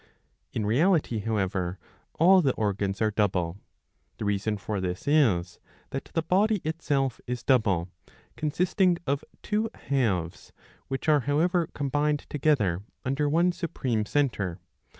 [0.01, 0.03] ^
[0.51, 1.77] In reality however
[2.15, 3.59] all the organs are double.^
[4.17, 5.59] The reason for this is
[5.91, 7.87] that the body itself is double,
[8.35, 10.51] consisting of two halves,
[10.87, 14.57] which are however combined together under one supreme centre.